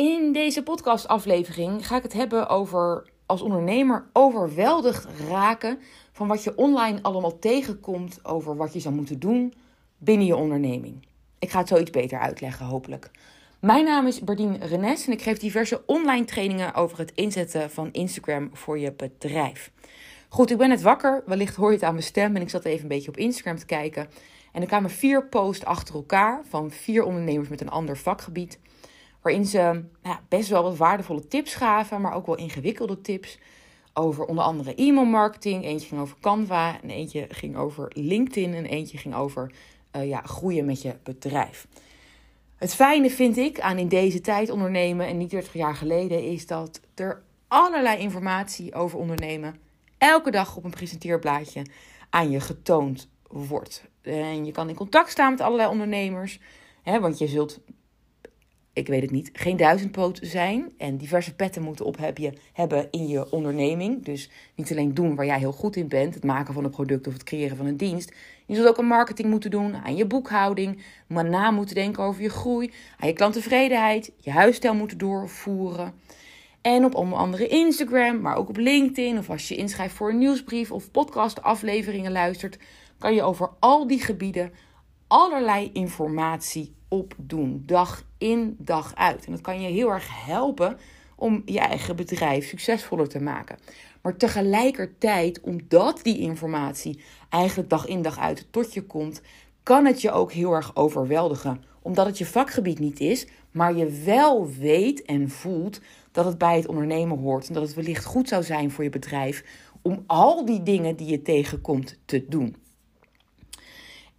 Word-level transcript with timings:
In 0.00 0.32
deze 0.32 0.62
podcastaflevering 0.62 1.86
ga 1.86 1.96
ik 1.96 2.02
het 2.02 2.12
hebben 2.12 2.48
over 2.48 3.10
als 3.26 3.42
ondernemer 3.42 4.06
overweldigd 4.12 5.06
raken 5.28 5.78
van 6.12 6.28
wat 6.28 6.44
je 6.44 6.56
online 6.56 6.98
allemaal 7.02 7.38
tegenkomt 7.38 8.24
over 8.24 8.56
wat 8.56 8.72
je 8.72 8.80
zou 8.80 8.94
moeten 8.94 9.18
doen 9.18 9.54
binnen 9.98 10.26
je 10.26 10.36
onderneming. 10.36 11.06
Ik 11.38 11.50
ga 11.50 11.58
het 11.58 11.68
zoiets 11.68 11.90
beter 11.90 12.18
uitleggen, 12.18 12.66
hopelijk. 12.66 13.10
Mijn 13.58 13.84
naam 13.84 14.06
is 14.06 14.20
Bardien 14.20 14.58
Renes 14.58 15.06
en 15.06 15.12
ik 15.12 15.22
geef 15.22 15.38
diverse 15.38 15.82
online 15.86 16.24
trainingen 16.24 16.74
over 16.74 16.98
het 16.98 17.12
inzetten 17.14 17.70
van 17.70 17.88
Instagram 17.92 18.50
voor 18.52 18.78
je 18.78 18.92
bedrijf. 18.92 19.72
Goed, 20.28 20.50
ik 20.50 20.58
ben 20.58 20.68
net 20.68 20.82
wakker. 20.82 21.22
Wellicht 21.26 21.56
hoor 21.56 21.68
je 21.68 21.74
het 21.74 21.84
aan 21.84 21.94
mijn 21.94 22.04
stem. 22.04 22.36
En 22.36 22.42
ik 22.42 22.50
zat 22.50 22.64
even 22.64 22.82
een 22.82 22.88
beetje 22.88 23.08
op 23.08 23.16
Instagram 23.16 23.56
te 23.56 23.66
kijken. 23.66 24.08
En 24.52 24.60
er 24.60 24.68
kwamen 24.68 24.90
vier 24.90 25.26
posts 25.26 25.64
achter 25.64 25.94
elkaar 25.94 26.42
van 26.48 26.70
vier 26.70 27.04
ondernemers 27.04 27.48
met 27.48 27.60
een 27.60 27.70
ander 27.70 27.96
vakgebied. 27.96 28.58
Waarin 29.22 29.46
ze 29.46 29.84
nou, 30.02 30.16
best 30.28 30.48
wel 30.48 30.62
wat 30.62 30.76
waardevolle 30.76 31.26
tips 31.26 31.54
gaven, 31.54 32.00
maar 32.00 32.14
ook 32.14 32.26
wel 32.26 32.36
ingewikkelde 32.36 33.00
tips. 33.00 33.38
Over 33.94 34.24
onder 34.24 34.44
andere 34.44 34.74
e-mailmarketing. 34.74 35.64
Eentje 35.64 35.88
ging 35.88 36.00
over 36.00 36.16
Canva. 36.20 36.80
En 36.82 36.90
eentje 36.90 37.26
ging 37.28 37.56
over 37.56 37.92
LinkedIn. 37.94 38.54
En 38.54 38.64
eentje 38.64 38.98
ging 38.98 39.14
over 39.14 39.52
uh, 39.96 40.08
ja, 40.08 40.20
groeien 40.20 40.64
met 40.64 40.82
je 40.82 40.96
bedrijf. 41.02 41.66
Het 42.56 42.74
fijne 42.74 43.10
vind 43.10 43.36
ik 43.36 43.60
aan 43.60 43.78
in 43.78 43.88
deze 43.88 44.20
tijd 44.20 44.50
ondernemen 44.50 45.06
en 45.06 45.18
niet 45.18 45.30
30 45.30 45.52
jaar 45.52 45.74
geleden, 45.74 46.24
is 46.24 46.46
dat 46.46 46.80
er 46.94 47.22
allerlei 47.48 47.98
informatie 47.98 48.74
over 48.74 48.98
ondernemen 48.98 49.56
elke 49.98 50.30
dag 50.30 50.56
op 50.56 50.64
een 50.64 50.70
presenteerblaadje 50.70 51.66
aan 52.10 52.30
je 52.30 52.40
getoond 52.40 53.08
wordt. 53.28 53.84
En 54.02 54.44
je 54.44 54.52
kan 54.52 54.68
in 54.68 54.74
contact 54.74 55.10
staan 55.10 55.30
met 55.30 55.40
allerlei 55.40 55.68
ondernemers, 55.68 56.40
hè, 56.82 57.00
want 57.00 57.18
je 57.18 57.26
zult, 57.26 57.60
ik 58.72 58.86
weet 58.86 59.02
het 59.02 59.10
niet, 59.10 59.30
geen 59.32 59.56
duizendpoot 59.56 60.18
zijn 60.22 60.72
en 60.78 60.96
diverse 60.96 61.34
petten 61.34 61.62
moeten 61.62 61.84
op 61.84 61.96
hebben 62.52 62.88
in 62.90 63.08
je 63.08 63.30
onderneming. 63.32 64.04
Dus 64.04 64.30
niet 64.54 64.70
alleen 64.70 64.94
doen 64.94 65.14
waar 65.14 65.26
jij 65.26 65.38
heel 65.38 65.52
goed 65.52 65.76
in 65.76 65.88
bent, 65.88 66.14
het 66.14 66.24
maken 66.24 66.54
van 66.54 66.64
een 66.64 66.70
product 66.70 67.06
of 67.06 67.12
het 67.12 67.22
creëren 67.22 67.56
van 67.56 67.66
een 67.66 67.76
dienst. 67.76 68.14
Je 68.46 68.54
zult 68.54 68.68
ook 68.68 68.78
een 68.78 68.86
marketing 68.86 69.30
moeten 69.30 69.50
doen, 69.50 69.74
aan 69.74 69.96
je 69.96 70.06
boekhouding, 70.06 70.82
maar 71.06 71.24
na 71.24 71.50
moeten 71.50 71.74
denken 71.74 72.02
over 72.02 72.22
je 72.22 72.28
groei, 72.28 72.72
aan 72.98 73.08
je 73.08 73.14
klanttevredenheid, 73.14 74.12
je 74.16 74.30
huisstijl 74.30 74.74
moeten 74.74 74.98
doorvoeren. 74.98 75.94
En 76.60 76.84
op 76.84 76.94
onder 76.94 77.18
andere 77.18 77.46
Instagram, 77.46 78.20
maar 78.20 78.36
ook 78.36 78.48
op 78.48 78.56
LinkedIn. 78.56 79.18
Of 79.18 79.30
als 79.30 79.48
je 79.48 79.56
inschrijft 79.56 79.94
voor 79.94 80.10
een 80.10 80.18
nieuwsbrief 80.18 80.72
of 80.72 80.90
podcastafleveringen 80.90 82.12
luistert, 82.12 82.58
kan 82.98 83.14
je 83.14 83.22
over 83.22 83.50
al 83.58 83.86
die 83.86 84.00
gebieden 84.00 84.52
allerlei 85.06 85.70
informatie 85.72 86.74
opdoen. 86.90 87.62
Dag 87.66 88.04
in, 88.18 88.56
dag 88.58 88.94
uit. 88.94 89.26
En 89.26 89.32
dat 89.32 89.40
kan 89.40 89.60
je 89.60 89.68
heel 89.68 89.88
erg 89.88 90.24
helpen 90.24 90.76
om 91.16 91.42
je 91.44 91.58
eigen 91.58 91.96
bedrijf 91.96 92.48
succesvoller 92.48 93.08
te 93.08 93.20
maken. 93.20 93.58
Maar 94.02 94.16
tegelijkertijd, 94.16 95.40
omdat 95.40 96.00
die 96.02 96.18
informatie 96.18 97.00
eigenlijk 97.28 97.70
dag 97.70 97.86
in 97.86 98.02
dag 98.02 98.18
uit 98.18 98.46
tot 98.50 98.74
je 98.74 98.82
komt, 98.82 99.20
kan 99.62 99.84
het 99.84 100.00
je 100.00 100.10
ook 100.10 100.32
heel 100.32 100.52
erg 100.52 100.76
overweldigen. 100.76 101.62
Omdat 101.82 102.06
het 102.06 102.18
je 102.18 102.26
vakgebied 102.26 102.78
niet 102.78 103.00
is, 103.00 103.26
maar 103.50 103.76
je 103.76 103.86
wel 104.04 104.48
weet 104.48 105.02
en 105.02 105.30
voelt 105.30 105.80
dat 106.12 106.24
het 106.24 106.38
bij 106.38 106.56
het 106.56 106.66
ondernemen 106.66 107.18
hoort. 107.18 107.48
En 107.48 107.54
dat 107.54 107.62
het 107.62 107.74
wellicht 107.74 108.04
goed 108.04 108.28
zou 108.28 108.42
zijn 108.42 108.70
voor 108.70 108.84
je 108.84 108.90
bedrijf 108.90 109.44
om 109.82 110.04
al 110.06 110.44
die 110.44 110.62
dingen 110.62 110.96
die 110.96 111.06
je 111.06 111.22
tegenkomt 111.22 111.98
te 112.04 112.24
doen. 112.28 112.56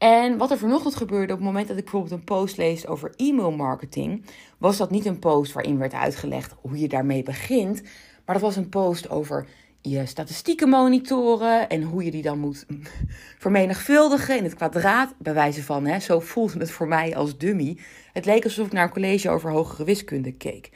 En 0.02 0.38
wat 0.38 0.52
er 0.52 0.58
vanochtend 0.58 0.96
gebeurde 0.96 1.34
op 1.34 1.40
het 1.40 1.48
moment 1.48 1.68
dat 1.68 1.78
ik 1.78 1.84
bijvoorbeeld 1.84 2.14
een 2.14 2.24
post 2.24 2.58
lees 2.58 2.88
over 2.88 3.14
e-mail 3.16 3.52
marketing, 3.52 4.26
was 4.58 4.78
dat 4.78 4.90
niet 4.90 5.06
een 5.06 5.20
post 5.20 5.54
waarin 5.54 5.78
werd 5.78 5.94
uitgelegd 5.94 6.56
hoe 6.62 6.80
je 6.80 6.88
daarmee 6.88 7.24
begint, 7.24 7.82
maar 8.26 8.36
dat 8.36 8.44
was 8.44 8.56
een 8.56 8.70
post 8.70 9.10
over 9.10 9.48
je 9.82 10.06
statistieken 10.06 10.70
monitoren 10.70 11.70
en 11.70 11.84
hoe 11.84 12.04
je 12.04 12.12
die 12.12 12.22
dan 12.22 12.40
moet 12.40 12.66
vermenigvuldigen 13.44 14.38
in 14.38 14.44
het 14.44 14.56
kwadraat, 14.56 15.14
bij 15.17 15.34
wijze 15.34 15.64
van, 15.64 15.86
hè, 15.86 16.00
zo 16.00 16.20
voelde 16.20 16.60
het 16.60 16.72
voor 16.72 16.88
mij 16.88 17.16
als 17.16 17.38
dummy. 17.38 17.78
Het 18.14 18.26
leek 18.26 18.44
alsof 18.44 18.66
ik 18.66 18.72
naar 18.72 18.84
een 18.84 18.94
college 18.94 19.30
over 19.30 19.52
hogere 19.52 19.84
wiskunde 19.84 20.34
keek. 20.34 20.70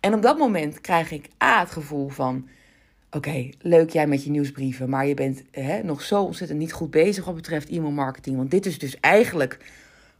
En 0.00 0.14
op 0.14 0.22
dat 0.22 0.38
moment 0.38 0.80
krijg 0.80 1.10
ik 1.10 1.28
A, 1.42 1.60
het 1.60 1.70
gevoel 1.70 2.08
van, 2.08 2.48
oké, 3.16 3.48
leuk 3.58 3.90
jij 3.90 4.06
met 4.06 4.24
je 4.24 4.30
nieuwsbrieven, 4.30 4.88
maar 4.88 5.06
je 5.06 5.14
bent 5.14 5.42
hè, 5.50 5.82
nog 5.82 6.02
zo 6.02 6.22
ontzettend 6.22 6.58
niet 6.58 6.72
goed 6.72 6.90
bezig 6.90 7.24
wat 7.24 7.34
betreft 7.34 7.68
e-mail 7.68 7.90
marketing. 7.90 8.36
Want 8.36 8.50
dit 8.50 8.66
is 8.66 8.78
dus 8.78 9.00
eigenlijk 9.00 9.58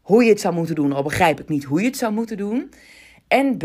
hoe 0.01 0.25
je 0.25 0.31
het 0.31 0.41
zou 0.41 0.55
moeten 0.55 0.75
doen, 0.75 0.93
al 0.93 1.03
begrijp 1.03 1.41
ik 1.41 1.49
niet 1.49 1.65
hoe 1.65 1.81
je 1.81 1.87
het 1.87 1.97
zou 1.97 2.13
moeten 2.13 2.37
doen. 2.37 2.71
En 3.29 3.57
B, 3.57 3.63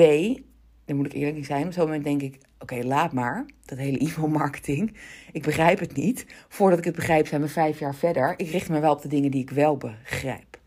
dan 0.86 0.96
moet 0.96 1.06
ik 1.06 1.14
eerlijk 1.14 1.46
zijn, 1.46 1.66
op 1.66 1.74
zo'n 1.74 1.86
moment 1.86 2.04
denk 2.04 2.22
ik, 2.22 2.38
oké, 2.60 2.76
laat 2.84 3.14
maar, 3.14 3.46
dat 3.66 3.78
hele 3.78 3.98
e-mail 4.08 4.28
marketing. 4.28 4.96
Ik 5.32 5.42
begrijp 5.42 5.80
het 5.80 5.96
niet. 5.96 6.26
Voordat 6.48 6.80
ik 6.80 6.86
het 6.86 6.96
begrijp 6.96 7.28
zijn 7.28 7.42
we 7.42 7.48
vijf 7.48 7.80
jaar 7.80 7.96
verder. 7.96 8.34
Ik 8.38 8.50
richt 8.50 8.70
me 8.70 8.80
wel 8.80 8.94
op 8.94 9.02
de 9.02 9.08
dingen 9.08 9.32
die 9.32 9.42
ik 9.42 9.50
wel 9.50 9.78
begrijp. 9.78 10.61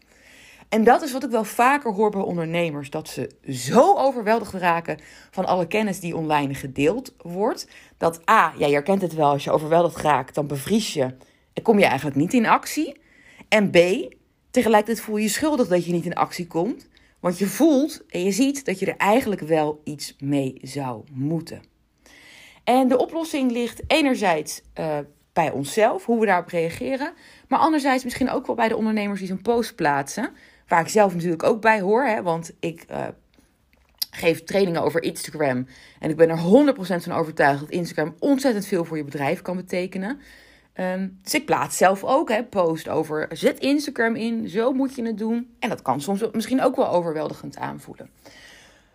En 0.75 0.85
dat 0.85 1.03
is 1.03 1.13
wat 1.13 1.25
ik 1.25 1.31
wel 1.31 1.45
vaker 1.45 1.93
hoor 1.93 2.11
bij 2.11 2.21
ondernemers: 2.21 2.91
dat 2.91 3.09
ze 3.09 3.31
zo 3.49 3.97
overweldigd 3.97 4.53
raken 4.53 4.99
van 5.31 5.45
alle 5.45 5.67
kennis 5.67 6.01
die 6.01 6.17
online 6.17 6.55
gedeeld 6.55 7.15
wordt. 7.19 7.69
Dat 7.99 8.29
A, 8.31 8.55
ja, 8.59 8.67
je 8.67 8.73
herkent 8.73 9.03
het 9.03 9.15
wel, 9.15 9.31
als 9.31 9.45
je 9.45 9.51
overweldigd 9.51 9.97
raakt, 9.97 10.35
dan 10.35 10.47
bevries 10.47 10.93
je 10.93 11.15
en 11.53 11.63
kom 11.63 11.79
je 11.79 11.85
eigenlijk 11.85 12.17
niet 12.17 12.33
in 12.33 12.47
actie. 12.47 13.01
En 13.49 13.71
B, 13.71 13.79
tegelijkertijd 14.51 15.05
voel 15.05 15.17
je 15.17 15.23
je 15.23 15.29
schuldig 15.29 15.69
dat 15.69 15.85
je 15.85 15.93
niet 15.93 16.05
in 16.05 16.15
actie 16.15 16.47
komt. 16.47 16.89
Want 17.21 17.39
je 17.39 17.47
voelt 17.47 18.05
en 18.09 18.25
je 18.25 18.33
ziet 18.33 18.65
dat 18.65 18.79
je 18.79 18.87
er 18.87 18.97
eigenlijk 18.97 19.41
wel 19.41 19.81
iets 19.85 20.17
mee 20.19 20.59
zou 20.63 21.05
moeten. 21.13 21.63
En 22.65 22.89
de 22.89 22.99
oplossing 22.99 23.51
ligt 23.51 23.83
enerzijds 23.87 24.63
uh, 24.79 24.99
bij 25.33 25.51
onszelf, 25.51 26.05
hoe 26.05 26.21
we 26.21 26.27
daarop 26.27 26.49
reageren. 26.49 27.13
Maar 27.49 27.59
anderzijds 27.59 28.05
misschien 28.05 28.31
ook 28.31 28.47
wel 28.47 28.57
bij 28.57 28.69
de 28.69 28.77
ondernemers 28.77 29.19
die 29.19 29.29
zo'n 29.29 29.43
post 29.43 29.75
plaatsen. 29.75 30.33
Waar 30.69 30.81
ik 30.81 30.89
zelf 30.89 31.15
natuurlijk 31.15 31.43
ook 31.43 31.61
bij 31.61 31.81
hoor. 31.81 32.05
Hè, 32.05 32.23
want 32.23 32.53
ik 32.61 32.85
uh, 32.91 33.07
geef 34.11 34.45
trainingen 34.45 34.83
over 34.83 35.03
Instagram. 35.03 35.67
En 35.99 36.11
ik 36.11 36.17
ben 36.17 36.31
er 36.31 36.75
100% 36.75 37.03
van 37.03 37.13
overtuigd 37.13 37.61
dat 37.61 37.71
Instagram 37.71 38.15
ontzettend 38.19 38.67
veel 38.67 38.85
voor 38.85 38.97
je 38.97 39.05
bedrijf 39.05 39.43
kan 39.43 39.57
betekenen. 39.57 40.21
Um, 40.81 41.19
dus 41.23 41.35
ik 41.35 41.47
plaats 41.47 41.77
zelf 41.77 42.05
ook 42.05 42.29
hè, 42.29 42.45
post 42.45 42.89
over 42.89 43.29
zet 43.33 43.59
Instagram 43.59 44.15
in, 44.15 44.49
zo 44.49 44.73
moet 44.73 44.95
je 44.95 45.03
het 45.03 45.19
doen. 45.19 45.55
En 45.59 45.69
dat 45.69 45.83
kan 45.83 46.01
soms 46.01 46.25
misschien 46.33 46.63
ook 46.63 46.77
wel 46.77 46.89
overweldigend 46.89 47.57
aanvoelen. 47.57 48.11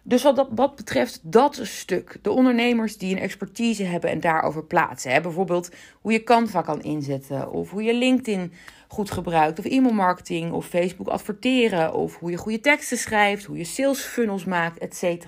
Dus 0.10 0.24
wat, 0.24 0.36
dat, 0.36 0.48
wat 0.52 0.76
betreft 0.76 1.20
dat 1.24 1.60
stuk, 1.64 2.18
de 2.22 2.32
ondernemers 2.32 2.98
die 2.98 3.16
een 3.16 3.22
expertise 3.22 3.84
hebben 3.84 4.10
en 4.10 4.20
daarover 4.20 4.64
plaatsen. 4.64 5.12
Hè? 5.12 5.22
Bijvoorbeeld 5.22 5.70
hoe 6.02 6.12
je 6.12 6.24
Canva 6.24 6.62
kan 6.62 6.82
inzetten, 6.82 7.52
of 7.52 7.72
hoe 7.72 7.84
je 7.84 7.94
LinkedIn 7.94 8.54
goed 8.88 9.12
gebruikt, 9.12 9.60
of 9.60 9.66
e-mailmarketing, 9.66 10.52
of 10.52 10.66
Facebook 10.66 11.08
adverteren, 11.08 11.94
of 11.94 12.18
hoe 12.18 12.32
je 12.32 12.38
goede 12.38 12.60
teksten 12.60 12.98
schrijft, 12.98 13.46
hoe 13.46 13.58
je 13.58 13.64
sales 13.64 14.00
funnels 14.00 14.46
maakt, 14.46 14.78
etc. 14.78 15.26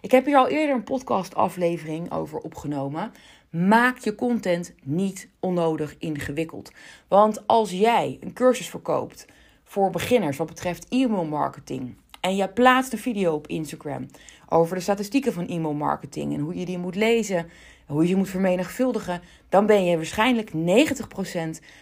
Ik 0.00 0.10
heb 0.10 0.24
hier 0.24 0.36
al 0.36 0.48
eerder 0.48 0.74
een 0.74 0.84
podcast 0.84 1.34
aflevering 1.34 2.12
over 2.12 2.38
opgenomen. 2.38 3.12
Maak 3.50 3.98
je 3.98 4.14
content 4.14 4.74
niet 4.82 5.28
onnodig 5.40 5.94
ingewikkeld. 5.98 6.70
Want 7.08 7.46
als 7.46 7.70
jij 7.70 8.18
een 8.20 8.32
cursus 8.32 8.68
verkoopt 8.68 9.26
voor 9.64 9.90
beginners 9.90 10.36
wat 10.36 10.46
betreft 10.46 10.86
e-mailmarketing 10.88 11.96
en 12.24 12.36
je 12.36 12.48
plaatst 12.48 12.92
een 12.92 12.98
video 12.98 13.34
op 13.34 13.46
Instagram 13.46 14.06
over 14.48 14.76
de 14.76 14.82
statistieken 14.82 15.32
van 15.32 15.46
e-mail 15.46 15.74
marketing 15.74 16.34
en 16.34 16.40
hoe 16.40 16.54
je 16.54 16.64
die 16.64 16.78
moet 16.78 16.94
lezen, 16.94 17.46
hoe 17.86 18.02
je 18.02 18.08
je 18.08 18.16
moet 18.16 18.28
vermenigvuldigen, 18.28 19.20
dan 19.48 19.66
ben 19.66 19.84
je 19.84 19.96
waarschijnlijk 19.96 20.50
90% 20.50 20.54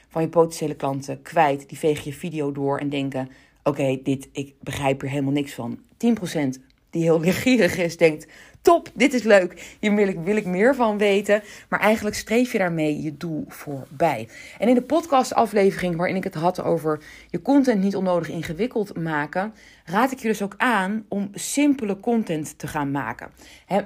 van 0.09 0.23
je 0.23 0.29
potentiële 0.29 0.75
klanten 0.75 1.23
kwijt. 1.23 1.69
Die 1.69 1.79
vegen 1.79 2.05
je 2.05 2.17
video 2.17 2.53
door 2.53 2.79
en 2.79 2.89
denken: 2.89 3.29
oké, 3.63 3.99
dit 4.03 4.29
ik 4.33 4.55
begrijp 4.61 5.03
er 5.03 5.09
helemaal 5.09 5.33
niks 5.33 5.53
van. 5.53 5.79
10% 5.79 6.72
die 6.93 7.03
heel 7.03 7.21
leergierig 7.21 7.77
is, 7.77 7.97
denkt: 7.97 8.27
top, 8.61 8.89
dit 8.95 9.15
is 9.15 9.23
leuk, 9.23 9.77
hier 9.81 9.95
wil 9.95 10.09
ik, 10.09 10.19
wil 10.19 10.37
ik 10.37 10.47
meer 10.47 10.75
van 10.75 10.99
weten. 10.99 11.43
Maar 11.69 11.81
eigenlijk 11.81 12.17
streef 12.17 12.53
je 12.53 12.59
daarmee 12.59 13.03
je 13.03 13.17
doel 13.17 13.45
voorbij. 13.49 14.29
En 14.59 14.69
in 14.69 14.75
de 14.75 14.83
podcastaflevering 14.83 15.97
waarin 15.97 16.17
ik 16.17 16.25
het 16.25 16.35
had 16.35 16.63
over 16.63 17.03
je 17.31 17.43
content 17.43 17.83
niet 17.83 17.97
onnodig 17.97 18.29
ingewikkeld 18.29 18.97
maken, 18.99 19.55
raad 19.85 20.13
ik 20.13 20.19
je 20.19 20.29
dus 20.29 20.43
ook 20.43 20.55
aan 20.57 21.05
om 21.09 21.31
simpele 21.35 22.01
content 22.01 22.59
te 22.59 22.67
gaan 22.67 22.91
maken. 22.91 23.31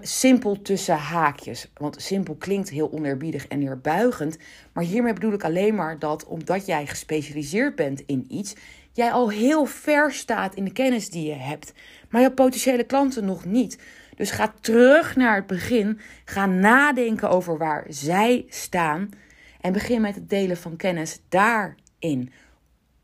simpel 0.00 0.62
tussen 0.62 0.96
haakjes, 0.96 1.70
want 1.74 2.02
simpel 2.02 2.34
klinkt 2.34 2.70
heel 2.70 2.92
oneerbiedig 2.92 3.46
en 3.46 3.58
neerbuigend. 3.58 4.38
Maar 4.72 4.84
hiermee 4.84 5.12
bedoel 5.12 5.32
ik 5.32 5.44
alleen 5.44 5.74
maar 5.74 5.98
dat 5.98 6.24
omdat 6.24 6.66
jij 6.66 6.86
gespecialiseerd 6.86 7.74
bent 7.76 8.02
in 8.06 8.24
iets, 8.28 8.54
jij 8.96 9.12
al 9.12 9.30
heel 9.30 9.64
ver 9.64 10.12
staat 10.12 10.54
in 10.54 10.64
de 10.64 10.72
kennis 10.72 11.10
die 11.10 11.26
je 11.26 11.34
hebt, 11.34 11.72
maar 12.10 12.20
je 12.20 12.32
potentiële 12.32 12.84
klanten 12.84 13.24
nog 13.24 13.44
niet. 13.44 13.78
Dus 14.14 14.30
ga 14.30 14.54
terug 14.60 15.16
naar 15.16 15.36
het 15.36 15.46
begin. 15.46 16.00
Ga 16.24 16.46
nadenken 16.46 17.30
over 17.30 17.58
waar 17.58 17.84
zij 17.88 18.44
staan. 18.48 19.08
En 19.60 19.72
begin 19.72 20.00
met 20.00 20.14
het 20.14 20.30
delen 20.30 20.56
van 20.56 20.76
kennis 20.76 21.20
daarin. 21.28 22.32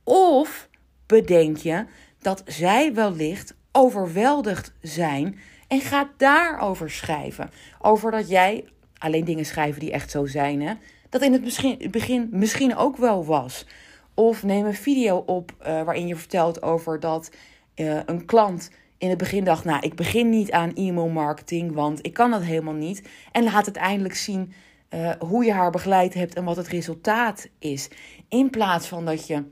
Of 0.05 0.69
bedenk 1.07 1.57
je 1.57 1.85
dat 2.19 2.43
zij 2.47 2.95
wellicht 2.95 3.55
overweldigd 3.73 4.73
zijn 4.81 5.39
En 5.69 5.81
ga 5.81 6.11
daarover 6.17 6.91
schrijven. 6.91 7.51
Over 7.79 8.11
dat 8.11 8.29
jij 8.29 8.65
alleen 8.99 9.25
dingen 9.25 9.47
schrijven 9.47 9.81
die 9.81 9.93
echt 9.93 10.11
zo 10.11 10.27
zijn. 10.27 10.63
Hè? 10.63 10.75
Dat 11.09 11.23
in 11.23 11.33
het 11.33 11.91
begin 11.91 12.29
misschien 12.31 12.77
ook 12.77 12.97
wel 12.97 13.25
was. 13.25 13.67
Of 14.15 14.43
neem 14.43 14.67
een 14.67 14.75
video 14.75 15.17
op 15.17 15.53
uh, 15.61 15.83
waarin 15.83 16.07
je 16.07 16.17
vertelt 16.17 16.63
over 16.63 17.01
dat 17.01 17.31
uh, 17.77 18.01
een 18.07 18.25
klant 18.25 18.71
in 18.99 19.09
het 19.09 19.19
begin 19.19 19.45
dacht: 19.45 19.65
Nou, 19.65 19.81
ik 19.81 19.95
begin 19.95 20.29
niet 20.29 20.51
aan 20.51 20.75
e-mail 20.75 21.09
marketing, 21.09 21.75
want 21.75 22.07
ik 22.07 22.13
kan 22.13 22.31
dat 22.31 22.43
helemaal 22.43 22.75
niet. 22.75 23.09
En 23.33 23.45
laat 23.45 23.65
uiteindelijk 23.65 24.15
zien 24.15 24.53
uh, 24.91 25.11
hoe 25.19 25.45
je 25.45 25.53
haar 25.53 25.71
begeleid 25.71 26.15
hebt 26.15 26.35
en 26.35 26.45
wat 26.45 26.57
het 26.57 26.69
resultaat 26.69 27.49
is. 27.59 27.89
In 28.29 28.51
plaats 28.51 28.87
van 28.87 29.05
dat 29.05 29.27
je 29.27 29.45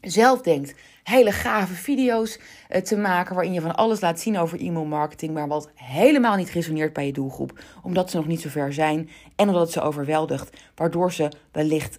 zelf 0.00 0.40
denkt 0.40 0.74
hele 1.02 1.32
gave 1.32 1.74
video's 1.74 2.38
te 2.82 2.96
maken 2.96 3.34
waarin 3.34 3.52
je 3.52 3.60
van 3.60 3.74
alles 3.74 4.00
laat 4.00 4.20
zien 4.20 4.38
over 4.38 4.60
e-mail 4.60 4.84
marketing, 4.84 5.34
maar 5.34 5.48
wat 5.48 5.70
helemaal 5.74 6.36
niet 6.36 6.50
resoneert 6.50 6.92
bij 6.92 7.06
je 7.06 7.12
doelgroep, 7.12 7.60
omdat 7.82 8.10
ze 8.10 8.16
nog 8.16 8.26
niet 8.26 8.40
zo 8.40 8.48
ver 8.48 8.72
zijn 8.72 9.08
en 9.36 9.48
omdat 9.48 9.62
het 9.62 9.72
ze 9.72 9.80
overweldigt, 9.80 10.56
waardoor 10.74 11.12
ze 11.12 11.28
wellicht 11.52 11.98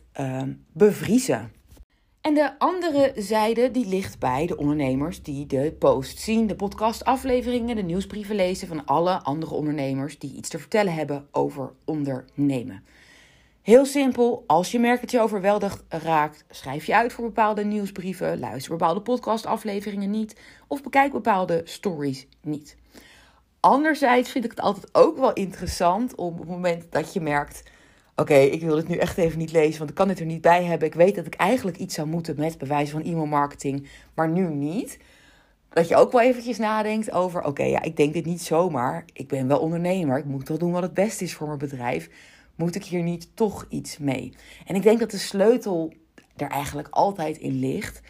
bevriezen. 0.74 1.52
En 2.26 2.34
de 2.34 2.60
andere 2.60 3.12
zijde 3.16 3.72
die 3.72 3.88
ligt 3.88 4.20
bij 4.20 4.46
de 4.46 4.58
ondernemers 4.58 5.24
die 5.24 5.46
de 5.46 5.76
post 5.80 6.20
zien, 6.20 6.48
de 6.48 6.56
podcastafleveringen, 6.56 7.76
de 7.76 7.82
nieuwsbrieven 7.82 8.36
lezen 8.36 8.68
van 8.68 8.86
alle 8.86 9.24
andere 9.24 9.54
ondernemers 9.54 10.20
die 10.20 10.36
iets 10.36 10.50
te 10.50 10.60
vertellen 10.60 10.94
hebben 10.94 11.28
over 11.32 11.74
ondernemen. 11.84 12.84
Heel 13.62 13.86
simpel, 13.86 14.44
als 14.48 14.72
je 14.72 14.80
merkt 14.80 15.02
dat 15.02 15.12
je 15.12 15.20
overweldigd 15.20 15.84
raakt, 15.90 16.46
schrijf 16.50 16.86
je 16.86 16.96
uit 16.96 17.14
voor 17.14 17.26
bepaalde 17.26 17.66
nieuwsbrieven, 17.66 18.40
luister 18.40 18.72
bepaalde 18.72 19.02
podcastafleveringen 19.02 20.10
niet 20.10 20.40
of 20.68 20.84
bekijk 20.84 21.12
bepaalde 21.12 21.62
stories 21.64 22.28
niet. 22.42 22.78
Anderzijds 23.60 24.32
vind 24.32 24.46
ik 24.46 24.52
het 24.52 24.60
altijd 24.60 24.90
ook 24.92 25.18
wel 25.18 25.34
interessant 25.34 26.16
om 26.16 26.34
op 26.34 26.40
het 26.40 26.48
moment 26.48 26.92
dat 26.92 27.14
je 27.14 27.22
merkt 27.22 27.64
oké, 28.16 28.36
ik 28.36 28.62
wil 28.62 28.76
het 28.78 28.88
nu 28.88 28.98
echt 28.98 29.18
even 29.18 29.38
niet 29.38 29.52
lezen, 29.52 29.78
want 29.78 29.90
ik 29.90 29.96
kan 29.96 30.10
het 30.10 30.20
er 30.20 30.26
niet 30.26 30.42
bij 30.42 30.64
hebben. 30.64 30.88
Ik 30.88 30.94
weet 30.94 31.16
dat 31.16 31.26
ik 31.26 31.36
eigenlijk 31.36 31.78
iets 31.78 31.96
zou 31.96 32.08
moeten 32.08 32.36
met 32.38 32.58
bewijs 32.58 32.90
van 32.90 33.04
e-mail 33.04 33.26
marketing, 33.26 33.88
maar 34.14 34.30
nu 34.30 34.48
niet. 34.48 35.00
Dat 35.70 35.88
je 35.88 35.96
ook 35.96 36.12
wel 36.12 36.22
eventjes 36.22 36.58
nadenkt 36.58 37.12
over, 37.12 37.44
oké, 37.44 37.64
ja, 37.64 37.82
ik 37.82 37.98
denk 37.98 38.14
dit 38.14 38.26
niet 38.26 38.42
zomaar. 38.42 39.06
Ik 39.14 39.28
ben 39.28 39.48
wel 39.48 39.60
ondernemer, 39.60 40.18
ik 40.18 40.26
moet 40.26 40.46
toch 40.46 40.58
doen 40.58 40.72
wat 40.72 40.82
het 40.82 40.94
beste 40.94 41.24
is 41.24 41.34
voor 41.34 41.48
mijn 41.48 41.60
bedrijf. 41.60 42.10
Moet 42.56 42.76
ik 42.76 42.84
hier 42.84 43.04
niet 43.04 43.30
toch 43.34 43.66
iets 43.70 43.98
mee? 43.98 44.34
En 44.66 44.76
ik 44.76 44.84
denk 44.84 45.00
dat 45.00 45.12
de 45.12 45.18
sleutel 45.18 45.94
er 46.36 46.50
eigenlijk 46.50 46.88
altijd 46.90 47.38
in 47.38 47.60
ligt. 47.60 48.02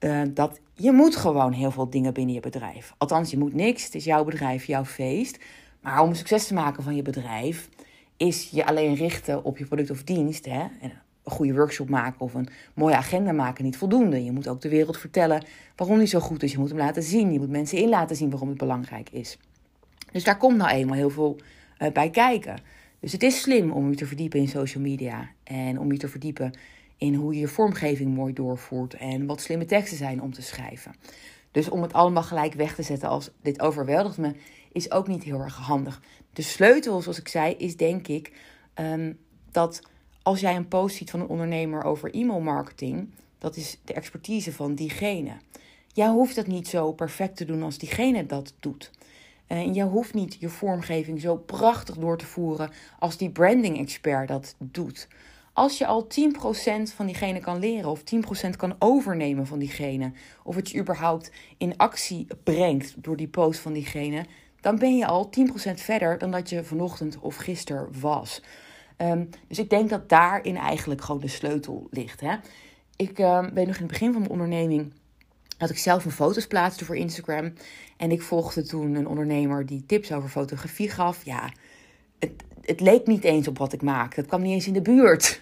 Uh, 0.00 0.22
dat 0.30 0.60
je 0.74 0.92
moet 0.92 1.16
gewoon 1.16 1.52
heel 1.52 1.70
veel 1.70 1.90
dingen 1.90 2.14
binnen 2.14 2.34
je 2.34 2.40
bedrijf. 2.40 2.94
Althans, 2.98 3.30
je 3.30 3.38
moet 3.38 3.54
niks. 3.54 3.84
Het 3.84 3.94
is 3.94 4.04
jouw 4.04 4.24
bedrijf, 4.24 4.64
jouw 4.64 4.84
feest. 4.84 5.38
Maar 5.80 6.02
om 6.02 6.14
succes 6.14 6.46
te 6.46 6.54
maken 6.54 6.82
van 6.82 6.96
je 6.96 7.02
bedrijf, 7.02 7.68
is 8.18 8.48
je 8.50 8.66
alleen 8.66 8.94
richten 8.94 9.44
op 9.44 9.58
je 9.58 9.66
product 9.66 9.90
of 9.90 10.02
dienst. 10.02 10.44
Hè, 10.44 10.66
en 10.80 10.92
een 11.22 11.32
goede 11.32 11.54
workshop 11.54 11.88
maken 11.88 12.20
of 12.20 12.34
een 12.34 12.48
mooie 12.74 12.96
agenda 12.96 13.32
maken 13.32 13.64
niet 13.64 13.76
voldoende. 13.76 14.24
Je 14.24 14.32
moet 14.32 14.48
ook 14.48 14.60
de 14.60 14.68
wereld 14.68 14.98
vertellen 14.98 15.44
waarom 15.76 15.98
die 15.98 16.06
zo 16.06 16.20
goed 16.20 16.42
is. 16.42 16.52
Je 16.52 16.58
moet 16.58 16.68
hem 16.68 16.78
laten 16.78 17.02
zien. 17.02 17.32
Je 17.32 17.38
moet 17.38 17.50
mensen 17.50 17.78
in 17.78 17.88
laten 17.88 18.16
zien 18.16 18.30
waarom 18.30 18.48
het 18.48 18.58
belangrijk 18.58 19.10
is. 19.10 19.38
Dus 20.12 20.24
daar 20.24 20.36
komt 20.36 20.56
nou 20.56 20.70
eenmaal 20.70 20.96
heel 20.96 21.10
veel 21.10 21.36
uh, 21.78 21.90
bij 21.92 22.10
kijken. 22.10 22.56
Dus 23.00 23.12
het 23.12 23.22
is 23.22 23.40
slim 23.40 23.70
om 23.70 23.90
je 23.90 23.96
te 23.96 24.06
verdiepen 24.06 24.40
in 24.40 24.48
social 24.48 24.82
media. 24.82 25.30
En 25.44 25.78
om 25.78 25.92
je 25.92 25.98
te 25.98 26.08
verdiepen 26.08 26.52
in 26.96 27.14
hoe 27.14 27.34
je 27.34 27.40
je 27.40 27.48
vormgeving 27.48 28.14
mooi 28.14 28.32
doorvoert. 28.32 28.94
En 28.94 29.26
wat 29.26 29.40
slimme 29.40 29.64
teksten 29.64 29.96
zijn 29.98 30.22
om 30.22 30.32
te 30.32 30.42
schrijven. 30.42 30.94
Dus 31.50 31.68
om 31.68 31.82
het 31.82 31.92
allemaal 31.92 32.22
gelijk 32.22 32.54
weg 32.54 32.74
te 32.74 32.82
zetten 32.82 33.08
als 33.08 33.30
dit 33.42 33.60
overweldigt 33.60 34.18
me, 34.18 34.34
is 34.72 34.90
ook 34.90 35.08
niet 35.08 35.22
heel 35.22 35.40
erg 35.40 35.56
handig. 35.56 36.02
De 36.38 36.44
sleutel, 36.44 37.00
zoals 37.00 37.18
ik 37.18 37.28
zei, 37.28 37.54
is 37.54 37.76
denk 37.76 38.08
ik 38.08 38.32
um, 38.74 39.18
dat 39.50 39.82
als 40.22 40.40
jij 40.40 40.56
een 40.56 40.68
post 40.68 40.96
ziet 40.96 41.10
van 41.10 41.20
een 41.20 41.28
ondernemer 41.28 41.82
over 41.82 42.14
e-mail 42.14 42.40
marketing, 42.40 43.10
dat 43.38 43.56
is 43.56 43.78
de 43.84 43.92
expertise 43.92 44.52
van 44.52 44.74
diegene. 44.74 45.32
Jij 45.92 46.08
hoeft 46.08 46.34
dat 46.34 46.46
niet 46.46 46.68
zo 46.68 46.92
perfect 46.92 47.36
te 47.36 47.44
doen 47.44 47.62
als 47.62 47.78
diegene 47.78 48.26
dat 48.26 48.54
doet. 48.60 48.90
En 49.46 49.72
jij 49.72 49.84
hoeft 49.84 50.14
niet 50.14 50.36
je 50.40 50.48
vormgeving 50.48 51.20
zo 51.20 51.36
prachtig 51.36 51.96
door 51.96 52.18
te 52.18 52.26
voeren 52.26 52.70
als 52.98 53.16
die 53.16 53.30
branding 53.30 53.78
expert 53.78 54.28
dat 54.28 54.54
doet. 54.58 55.08
Als 55.52 55.78
je 55.78 55.86
al 55.86 56.06
10% 56.06 56.94
van 56.94 57.06
diegene 57.06 57.40
kan 57.40 57.58
leren 57.58 57.90
of 57.90 58.02
10% 58.46 58.50
kan 58.56 58.76
overnemen 58.78 59.46
van 59.46 59.58
diegene, 59.58 60.12
of 60.44 60.54
het 60.54 60.70
je 60.70 60.78
überhaupt 60.78 61.30
in 61.56 61.76
actie 61.76 62.26
brengt 62.44 62.94
door 63.02 63.16
die 63.16 63.28
post 63.28 63.60
van 63.60 63.72
diegene, 63.72 64.24
dan 64.60 64.78
ben 64.78 64.96
je 64.96 65.06
al 65.06 65.30
10% 65.70 65.74
verder 65.74 66.18
dan 66.18 66.30
dat 66.30 66.48
je 66.48 66.64
vanochtend 66.64 67.18
of 67.18 67.36
gisteren 67.36 67.88
was. 68.00 68.42
Um, 68.98 69.28
dus 69.48 69.58
ik 69.58 69.70
denk 69.70 69.90
dat 69.90 70.08
daarin 70.08 70.56
eigenlijk 70.56 71.00
gewoon 71.00 71.20
de 71.20 71.28
sleutel 71.28 71.86
ligt. 71.90 72.20
Hè? 72.20 72.36
Ik 72.96 73.18
uh, 73.18 73.40
weet 73.40 73.66
nog 73.66 73.76
in 73.76 73.82
het 73.82 73.92
begin 73.92 74.12
van 74.12 74.20
mijn 74.20 74.32
onderneming 74.32 74.92
dat 75.58 75.70
ik 75.70 75.78
zelf 75.78 76.04
een 76.04 76.10
foto's 76.10 76.46
plaatste 76.46 76.84
voor 76.84 76.96
Instagram. 76.96 77.52
En 77.96 78.10
ik 78.10 78.22
volgde 78.22 78.62
toen 78.62 78.94
een 78.94 79.08
ondernemer 79.08 79.66
die 79.66 79.86
tips 79.86 80.12
over 80.12 80.28
fotografie 80.28 80.90
gaf. 80.90 81.24
Ja, 81.24 81.52
het, 82.18 82.32
het 82.62 82.80
leek 82.80 83.06
niet 83.06 83.24
eens 83.24 83.48
op 83.48 83.58
wat 83.58 83.72
ik 83.72 83.82
maak. 83.82 84.14
Het 84.14 84.26
kwam 84.26 84.42
niet 84.42 84.52
eens 84.52 84.66
in 84.66 84.72
de 84.72 84.82
buurt. 84.82 85.40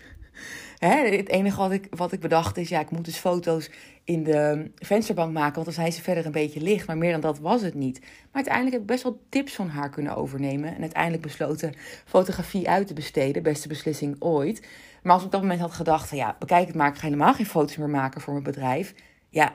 Hè, 0.78 1.17
het 1.17 1.28
enige 1.28 1.56
wat 1.56 1.73
ik, 1.73 1.87
wat 1.90 2.12
ik 2.12 2.20
bedacht 2.20 2.56
is, 2.56 2.69
ja, 2.69 2.81
ik 2.81 2.90
moet 2.90 3.05
dus 3.05 3.17
foto's 3.17 3.70
in 4.05 4.25
de 4.25 4.70
vensterbank 4.75 5.32
maken, 5.32 5.55
want 5.55 5.64
dan 5.64 5.75
zijn 5.75 5.93
ze 5.93 6.02
verder 6.02 6.26
een 6.26 6.32
beetje 6.32 6.61
licht. 6.61 6.87
Maar 6.87 6.99
meer 6.99 7.12
dan 7.12 7.20
dat 7.20 7.38
was 7.38 7.62
het 7.62 7.75
niet. 7.75 8.00
Maar 8.00 8.11
uiteindelijk 8.32 8.73
heb 8.75 8.82
ik 8.82 8.88
best 8.88 9.02
wel 9.02 9.20
tips 9.28 9.55
van 9.55 9.69
haar 9.69 9.90
kunnen 9.90 10.17
overnemen. 10.17 10.75
En 10.75 10.81
uiteindelijk 10.81 11.23
besloten 11.23 11.75
fotografie 12.05 12.69
uit 12.69 12.87
te 12.87 12.94
besteden. 12.94 13.43
Beste 13.43 13.69
beslissing 13.69 14.17
ooit. 14.19 14.67
Maar 15.02 15.12
als 15.12 15.20
ik 15.20 15.26
op 15.26 15.32
dat 15.32 15.43
moment 15.43 15.61
had 15.61 15.73
gedacht, 15.73 16.11
ja, 16.11 16.37
bekijk 16.38 16.67
het 16.67 16.76
maar, 16.76 16.88
ik 16.88 16.94
ga 16.94 17.05
helemaal 17.05 17.34
geen 17.34 17.46
foto's 17.46 17.76
meer 17.76 17.90
maken 17.90 18.20
voor 18.20 18.32
mijn 18.32 18.44
bedrijf. 18.44 18.94
Ja, 19.28 19.52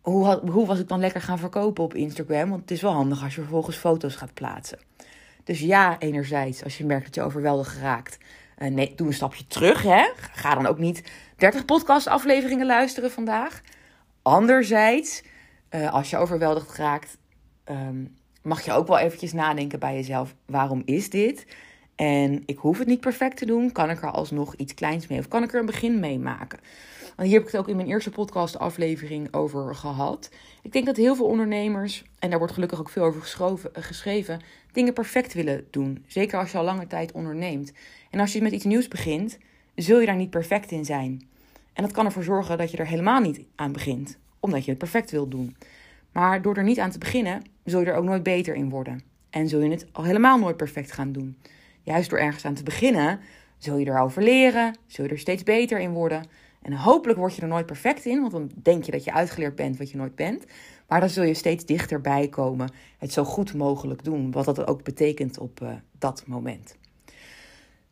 hoe, 0.00 0.24
had, 0.24 0.48
hoe 0.48 0.66
was 0.66 0.78
ik 0.78 0.88
dan 0.88 1.00
lekker 1.00 1.20
gaan 1.20 1.38
verkopen 1.38 1.84
op 1.84 1.94
Instagram? 1.94 2.48
Want 2.48 2.60
het 2.60 2.70
is 2.70 2.82
wel 2.82 2.92
handig 2.92 3.22
als 3.22 3.34
je 3.34 3.40
vervolgens 3.40 3.76
foto's 3.76 4.16
gaat 4.16 4.34
plaatsen. 4.34 4.78
Dus 5.44 5.60
ja, 5.60 5.98
enerzijds, 5.98 6.64
als 6.64 6.78
je 6.78 6.84
merkt 6.84 7.04
dat 7.04 7.14
je 7.14 7.22
overweldigd 7.22 7.76
raakt. 7.76 8.18
Uh, 8.62 8.68
nee, 8.68 8.92
doe 8.94 9.06
een 9.06 9.12
stapje 9.12 9.46
terug. 9.46 9.82
Hè? 9.82 10.10
Ga 10.32 10.54
dan 10.54 10.66
ook 10.66 10.78
niet 10.78 11.02
30 11.36 11.64
podcastafleveringen 11.64 12.66
luisteren 12.66 13.10
vandaag. 13.10 13.60
Anderzijds, 14.22 15.22
uh, 15.70 15.92
als 15.92 16.10
je 16.10 16.16
overweldigd 16.16 16.76
raakt, 16.76 17.18
um, 17.70 18.16
mag 18.42 18.64
je 18.64 18.72
ook 18.72 18.86
wel 18.86 18.98
eventjes 18.98 19.32
nadenken 19.32 19.78
bij 19.78 19.94
jezelf: 19.94 20.34
waarom 20.46 20.82
is 20.84 21.10
dit? 21.10 21.46
En 21.96 22.42
ik 22.46 22.58
hoef 22.58 22.78
het 22.78 22.86
niet 22.86 23.00
perfect 23.00 23.36
te 23.36 23.46
doen. 23.46 23.72
Kan 23.72 23.90
ik 23.90 24.02
er 24.02 24.10
alsnog 24.10 24.54
iets 24.54 24.74
kleins 24.74 25.06
mee? 25.06 25.18
Of 25.18 25.28
kan 25.28 25.42
ik 25.42 25.52
er 25.52 25.60
een 25.60 25.66
begin 25.66 26.00
mee 26.00 26.18
maken? 26.18 26.58
Want 27.16 27.28
hier 27.28 27.38
heb 27.38 27.46
ik 27.46 27.52
het 27.52 27.60
ook 27.60 27.68
in 27.68 27.76
mijn 27.76 27.88
eerste 27.88 28.10
podcast 28.10 28.58
aflevering 28.58 29.34
over 29.34 29.74
gehad. 29.74 30.30
Ik 30.62 30.72
denk 30.72 30.86
dat 30.86 30.96
heel 30.96 31.16
veel 31.16 31.26
ondernemers, 31.26 32.04
en 32.18 32.30
daar 32.30 32.38
wordt 32.38 32.54
gelukkig 32.54 32.78
ook 32.78 32.88
veel 32.88 33.04
over 33.04 33.22
geschreven, 33.72 34.40
dingen 34.72 34.92
perfect 34.92 35.32
willen 35.32 35.66
doen. 35.70 36.04
Zeker 36.06 36.38
als 36.38 36.52
je 36.52 36.58
al 36.58 36.64
lange 36.64 36.86
tijd 36.86 37.12
onderneemt. 37.12 37.72
En 38.10 38.20
als 38.20 38.32
je 38.32 38.42
met 38.42 38.52
iets 38.52 38.64
nieuws 38.64 38.88
begint, 38.88 39.38
zul 39.74 40.00
je 40.00 40.06
daar 40.06 40.16
niet 40.16 40.30
perfect 40.30 40.70
in 40.70 40.84
zijn. 40.84 41.28
En 41.72 41.82
dat 41.82 41.92
kan 41.92 42.04
ervoor 42.04 42.24
zorgen 42.24 42.58
dat 42.58 42.70
je 42.70 42.76
er 42.76 42.86
helemaal 42.86 43.20
niet 43.20 43.40
aan 43.54 43.72
begint, 43.72 44.18
omdat 44.40 44.64
je 44.64 44.70
het 44.70 44.78
perfect 44.78 45.10
wilt 45.10 45.30
doen. 45.30 45.56
Maar 46.12 46.42
door 46.42 46.56
er 46.56 46.64
niet 46.64 46.78
aan 46.78 46.90
te 46.90 46.98
beginnen, 46.98 47.42
zul 47.64 47.80
je 47.80 47.86
er 47.86 47.94
ook 47.94 48.04
nooit 48.04 48.22
beter 48.22 48.54
in 48.54 48.68
worden. 48.68 49.02
En 49.30 49.48
zul 49.48 49.60
je 49.60 49.70
het 49.70 49.86
al 49.92 50.04
helemaal 50.04 50.38
nooit 50.38 50.56
perfect 50.56 50.92
gaan 50.92 51.12
doen. 51.12 51.36
Juist 51.82 52.10
door 52.10 52.18
ergens 52.18 52.44
aan 52.44 52.54
te 52.54 52.62
beginnen, 52.62 53.20
zul 53.58 53.76
je 53.76 53.86
erover 53.86 54.22
leren, 54.22 54.76
zul 54.86 55.04
je 55.04 55.10
er 55.10 55.18
steeds 55.18 55.42
beter 55.42 55.78
in 55.78 55.92
worden. 55.92 56.24
En 56.62 56.72
hopelijk 56.72 57.18
word 57.18 57.34
je 57.34 57.42
er 57.42 57.48
nooit 57.48 57.66
perfect 57.66 58.04
in, 58.04 58.20
want 58.20 58.32
dan 58.32 58.50
denk 58.62 58.84
je 58.84 58.90
dat 58.90 59.04
je 59.04 59.12
uitgeleerd 59.12 59.54
bent 59.54 59.78
wat 59.78 59.90
je 59.90 59.96
nooit 59.96 60.14
bent. 60.14 60.44
Maar 60.88 61.00
dan 61.00 61.08
zul 61.08 61.24
je 61.24 61.34
steeds 61.34 61.64
dichterbij 61.64 62.28
komen, 62.28 62.72
het 62.98 63.12
zo 63.12 63.24
goed 63.24 63.54
mogelijk 63.54 64.04
doen, 64.04 64.30
wat 64.30 64.44
dat 64.44 64.66
ook 64.66 64.84
betekent 64.84 65.38
op 65.38 65.60
uh, 65.62 65.72
dat 65.98 66.22
moment. 66.26 66.76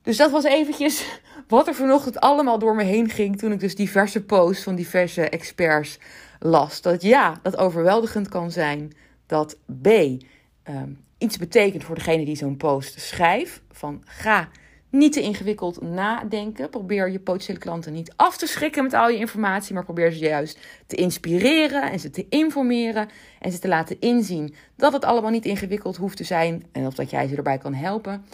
Dus 0.02 0.17
dat 0.17 0.31
was 0.31 0.45
eventjes 0.45 1.21
wat 1.49 1.67
er 1.67 1.75
vanochtend 1.75 2.21
allemaal 2.21 2.59
door 2.59 2.75
me 2.75 2.85
heen 2.85 3.09
ging 3.09 3.38
toen 3.38 3.52
ik 3.52 3.61
dus 3.61 3.75
diverse 3.75 4.25
posts 4.25 4.62
van 4.62 4.75
diverse 4.75 5.28
experts 5.28 5.99
las. 6.40 6.81
Dat 6.83 7.02
ja, 7.02 7.38
dat 7.43 7.57
overweldigend 7.57 8.28
kan 8.28 8.50
zijn. 8.50 8.93
Dat 9.26 9.57
B, 9.83 9.87
um, 9.87 11.05
iets 11.19 11.37
betekent 11.37 11.85
voor 11.85 11.95
degene 11.95 12.25
die 12.25 12.37
zo'n 12.37 12.57
post 12.57 13.00
schrijft. 13.00 13.62
Van 13.71 14.02
ga 14.05 14.49
niet 14.90 15.12
te 15.12 15.21
ingewikkeld 15.21 15.83
nadenken. 15.83 16.71
Probeer 16.71 17.11
je 17.11 17.21
potentiële 17.21 17.59
klanten 17.59 17.93
niet 17.93 18.12
af 18.17 18.37
te 18.37 18.47
schrikken 18.47 18.83
met 18.83 18.95
al 18.95 19.09
je 19.09 19.19
informatie, 19.19 19.75
maar 19.75 19.85
probeer 19.85 20.12
ze 20.12 20.19
juist 20.19 20.59
te 20.87 20.97
inspireren 20.97 21.90
en 21.90 22.00
ze 22.00 22.11
te 22.11 22.26
informeren 22.28 23.09
en 23.40 23.52
ze 23.52 23.59
te 23.59 23.69
laten 23.69 24.00
inzien 24.00 24.55
dat 24.76 24.93
het 24.93 25.05
allemaal 25.05 25.31
niet 25.31 25.45
ingewikkeld 25.45 25.97
hoeft 25.97 26.17
te 26.17 26.25
zijn 26.25 26.67
en 26.73 26.87
of 26.87 26.95
dat 26.95 27.11
jij 27.11 27.28
ze 27.28 27.37
erbij 27.37 27.59
kan 27.59 27.75
helpen. 27.75 28.25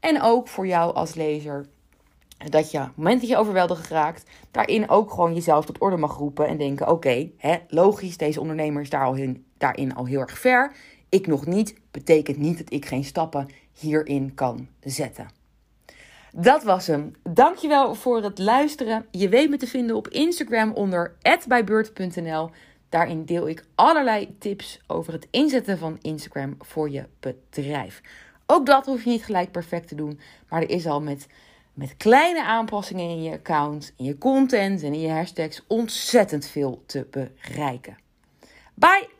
En 0.00 0.22
ook 0.22 0.48
voor 0.48 0.66
jou 0.66 0.94
als 0.94 1.14
lezer 1.14 1.66
dat 2.48 2.70
je 2.70 2.78
op 2.78 2.84
het 2.84 2.96
moment 2.96 3.20
dat 3.20 3.30
je 3.30 3.36
overweldigd 3.36 3.88
raakt, 3.88 4.30
daarin 4.50 4.88
ook 4.88 5.10
gewoon 5.10 5.34
jezelf 5.34 5.64
tot 5.64 5.78
orde 5.78 5.96
mag 5.96 6.16
roepen 6.16 6.46
en 6.46 6.58
denken: 6.58 6.88
oké, 6.88 7.30
logisch, 7.68 8.16
deze 8.16 8.40
ondernemer 8.40 8.82
is 8.82 8.90
daar 8.90 9.04
al 9.04 9.16
daarin 9.58 9.94
al 9.94 10.06
heel 10.06 10.20
erg 10.20 10.38
ver. 10.38 10.72
ik 11.08 11.26
nog 11.26 11.46
niet, 11.46 11.74
betekent 11.90 12.36
niet 12.36 12.58
dat 12.58 12.72
ik 12.72 12.86
geen 12.86 13.04
stappen 13.04 13.48
hierin 13.72 14.34
kan 14.34 14.68
zetten. 14.80 15.28
Dat 16.32 16.62
was 16.62 16.86
hem. 16.86 17.12
Dankjewel 17.22 17.94
voor 17.94 18.22
het 18.22 18.38
luisteren. 18.38 19.06
Je 19.10 19.28
weet 19.28 19.50
me 19.50 19.56
te 19.56 19.66
vinden 19.66 19.96
op 19.96 20.08
Instagram 20.08 20.72
onder 20.72 21.16
@bijbeurt.nl. 21.48 22.50
Daarin 22.88 23.24
deel 23.24 23.48
ik 23.48 23.64
allerlei 23.74 24.36
tips 24.38 24.80
over 24.86 25.12
het 25.12 25.26
inzetten 25.30 25.78
van 25.78 25.98
Instagram 26.00 26.56
voor 26.58 26.90
je 26.90 27.06
bedrijf. 27.20 28.00
Ook 28.50 28.66
dat 28.66 28.86
hoef 28.86 29.04
je 29.04 29.10
niet 29.10 29.24
gelijk 29.24 29.50
perfect 29.50 29.88
te 29.88 29.94
doen, 29.94 30.20
maar 30.48 30.62
er 30.62 30.70
is 30.70 30.86
al 30.86 31.00
met, 31.00 31.26
met 31.74 31.96
kleine 31.96 32.44
aanpassingen 32.44 33.08
in 33.08 33.22
je 33.22 33.32
account, 33.32 33.92
in 33.96 34.04
je 34.04 34.18
content 34.18 34.82
en 34.82 34.92
in 34.92 35.00
je 35.00 35.10
hashtags 35.10 35.62
ontzettend 35.66 36.46
veel 36.46 36.82
te 36.86 37.06
bereiken. 37.10 37.98
Bye! 38.74 39.19